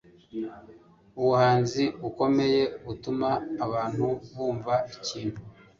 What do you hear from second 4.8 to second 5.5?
ikintu.